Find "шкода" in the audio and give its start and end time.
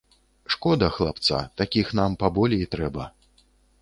0.53-0.87